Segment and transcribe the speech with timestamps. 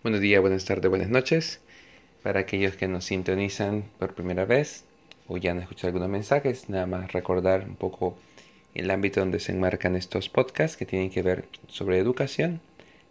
[0.00, 1.58] Buenos días, buenas tardes, buenas noches.
[2.22, 4.84] Para aquellos que nos sintonizan por primera vez
[5.26, 8.16] o ya han escuchado algunos mensajes, nada más recordar un poco
[8.76, 12.60] el ámbito donde se enmarcan estos podcasts que tienen que ver sobre educación,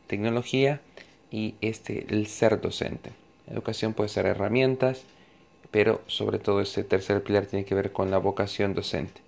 [0.07, 0.79] tecnología
[1.29, 3.11] y este el ser docente.
[3.51, 5.03] Educación puede ser herramientas,
[5.71, 9.19] pero sobre todo este tercer pilar tiene que ver con la vocación docente.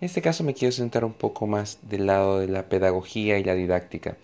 [0.00, 3.44] En este caso me quiero centrar un poco más del lado de la pedagogía y
[3.44, 4.16] la didáctica.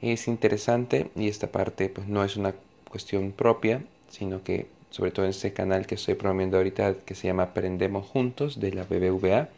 [0.00, 2.54] Es interesante y esta parte pues no es una
[2.88, 7.26] cuestión propia, sino que sobre todo en este canal que estoy promoviendo ahorita que se
[7.26, 9.48] llama Aprendemos Juntos de la BBVA.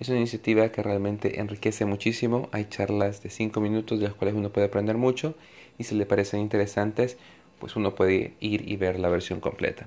[0.00, 2.48] Es una iniciativa que realmente enriquece muchísimo.
[2.52, 5.34] Hay charlas de 5 minutos de las cuales uno puede aprender mucho
[5.78, 7.18] y si le parecen interesantes,
[7.58, 9.86] pues uno puede ir y ver la versión completa.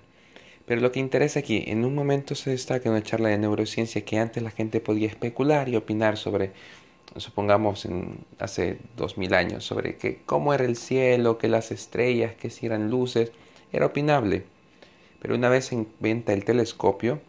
[0.65, 4.19] Pero lo que interesa aquí, en un momento se destaca una charla de neurociencia que
[4.19, 6.51] antes la gente podía especular y opinar sobre,
[7.15, 12.49] supongamos en, hace 2000 años, sobre que cómo era el cielo, que las estrellas, que
[12.49, 13.31] si eran luces,
[13.71, 14.43] era opinable.
[15.21, 17.19] Pero una vez se inventa el telescopio,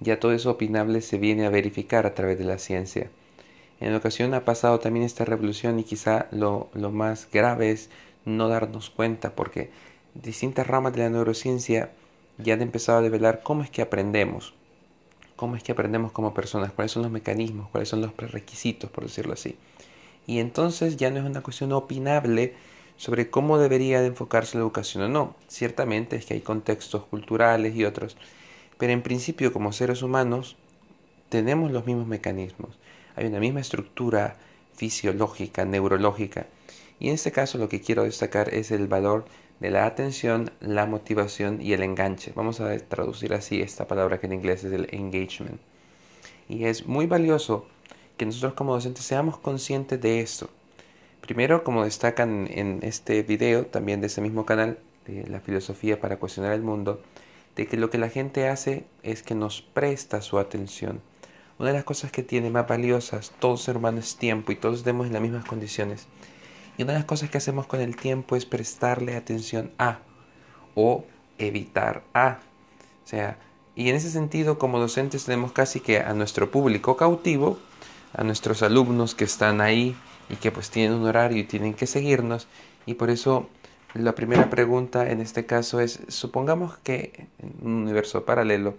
[0.00, 3.10] ya todo eso opinable se viene a verificar a través de la ciencia.
[3.80, 7.90] En ocasión ha pasado también esta revolución y quizá lo, lo más grave es
[8.24, 9.70] no darnos cuenta porque
[10.14, 11.90] distintas ramas de la neurociencia
[12.38, 14.54] ya han empezado a develar cómo es que aprendemos,
[15.40, 19.04] cómo es que aprendemos como personas, cuáles son los mecanismos, cuáles son los prerequisitos, por
[19.04, 19.56] decirlo así.
[20.26, 22.52] Y entonces ya no es una cuestión opinable
[22.98, 25.34] sobre cómo debería de enfocarse la educación o no.
[25.48, 28.18] Ciertamente es que hay contextos culturales y otros,
[28.76, 30.56] pero en principio como seres humanos
[31.30, 32.78] tenemos los mismos mecanismos.
[33.16, 34.36] Hay una misma estructura
[34.74, 36.48] fisiológica, neurológica.
[36.98, 39.24] Y en este caso lo que quiero destacar es el valor
[39.60, 42.32] de la atención, la motivación y el enganche.
[42.34, 45.60] Vamos a traducir así esta palabra que en inglés es el engagement.
[46.48, 47.66] Y es muy valioso
[48.16, 50.50] que nosotros como docentes seamos conscientes de esto.
[51.20, 56.18] Primero, como destacan en este video, también de ese mismo canal, de la filosofía para
[56.18, 57.02] cuestionar el mundo,
[57.54, 61.02] de que lo que la gente hace es que nos presta su atención.
[61.58, 64.78] Una de las cosas que tiene más valiosas todo ser humano es tiempo y todos
[64.78, 66.06] estemos en las mismas condiciones.
[66.80, 69.98] Y una de las cosas que hacemos con el tiempo es prestarle atención a
[70.74, 71.04] o
[71.36, 72.38] evitar a.
[73.04, 73.36] O sea,
[73.76, 77.58] y en ese sentido como docentes tenemos casi que a nuestro público cautivo,
[78.14, 79.94] a nuestros alumnos que están ahí
[80.30, 82.48] y que pues tienen un horario y tienen que seguirnos.
[82.86, 83.50] Y por eso
[83.92, 88.74] la primera pregunta en este caso es, supongamos que en un universo paralelo,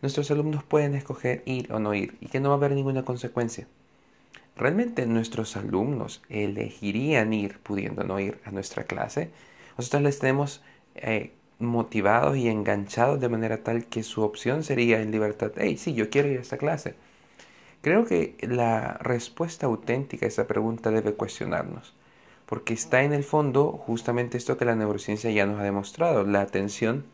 [0.00, 3.04] nuestros alumnos pueden escoger ir o no ir y que no va a haber ninguna
[3.04, 3.66] consecuencia.
[4.56, 9.30] ¿Realmente nuestros alumnos elegirían ir pudiendo no ir a nuestra clase?
[9.78, 10.62] Nosotros les tenemos
[10.94, 15.94] eh, motivados y enganchados de manera tal que su opción sería en libertad, hey, sí,
[15.94, 16.94] yo quiero ir a esta clase.
[17.80, 21.94] Creo que la respuesta auténtica a esa pregunta debe cuestionarnos,
[22.46, 26.42] porque está en el fondo justamente esto que la neurociencia ya nos ha demostrado, la
[26.42, 27.04] atención,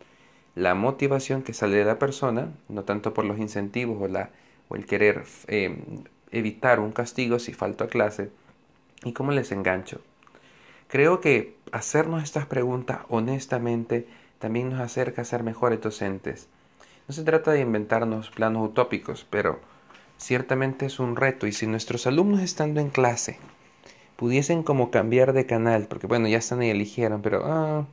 [0.54, 4.30] la motivación que sale de la persona, no tanto por los incentivos o, la,
[4.68, 5.78] o el querer eh,
[6.30, 8.30] evitar un castigo si falto a clase
[9.04, 10.00] y cómo les engancho.
[10.88, 14.06] Creo que hacernos estas preguntas honestamente
[14.38, 16.48] también nos acerca a ser mejores docentes.
[17.06, 19.60] No se trata de inventarnos planos utópicos, pero
[20.16, 23.38] ciertamente es un reto y si nuestros alumnos estando en clase
[24.16, 27.86] pudiesen como cambiar de canal, porque bueno, ya están ahí eligieron, pero ah,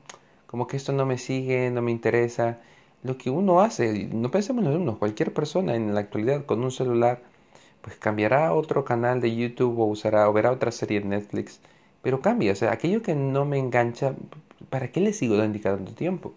[0.48, 2.60] como que esto no me sigue, no me interesa,
[3.04, 6.64] lo que uno hace, no pensemos en los alumnos, cualquier persona en la actualidad con
[6.64, 7.22] un celular
[7.86, 11.60] pues cambiará a otro canal de YouTube o usará o verá otra serie de Netflix,
[12.02, 14.16] pero cambia, o sea, aquello que no me engancha,
[14.72, 16.34] ¿para qué le sigo dedicando tiempo?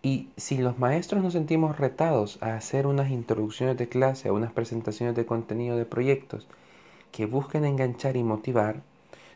[0.00, 4.52] Y si los maestros nos sentimos retados a hacer unas introducciones de clase, a unas
[4.52, 6.46] presentaciones de contenido de proyectos
[7.10, 8.76] que busquen enganchar y motivar,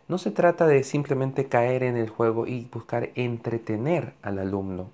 [0.06, 4.88] no se trata de simplemente caer en el juego y buscar entretener al alumno,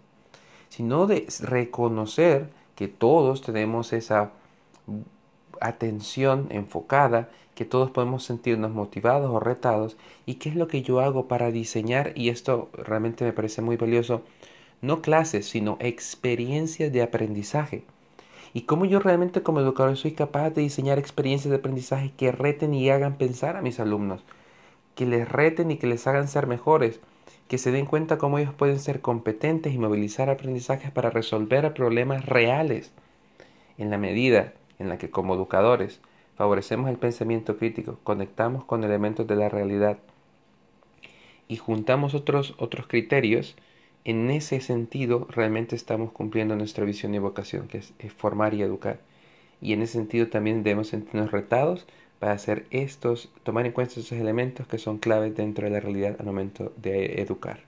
[0.70, 4.30] sino de reconocer que todos tenemos esa
[5.60, 11.00] atención enfocada, que todos podemos sentirnos motivados o retados y qué es lo que yo
[11.00, 14.22] hago para diseñar, y esto realmente me parece muy valioso,
[14.83, 17.84] no clases, sino experiencias de aprendizaje.
[18.53, 22.74] Y cómo yo realmente como educador soy capaz de diseñar experiencias de aprendizaje que reten
[22.74, 24.22] y hagan pensar a mis alumnos,
[24.95, 27.01] que les reten y que les hagan ser mejores,
[27.48, 32.27] que se den cuenta cómo ellos pueden ser competentes y movilizar aprendizajes para resolver problemas
[32.27, 32.92] reales
[33.77, 36.00] en la medida en la que como educadores
[36.36, 39.98] favorecemos el pensamiento crítico, conectamos con elementos de la realidad
[41.48, 43.56] y juntamos otros, otros criterios,
[44.04, 49.00] en ese sentido realmente estamos cumpliendo nuestra visión y vocación, que es, formar y educar.
[49.60, 51.86] Y en ese sentido también debemos sentirnos retados
[52.18, 56.16] para hacer estos, tomar en cuenta estos elementos que son claves dentro de la realidad
[56.18, 57.60] al momento de educar.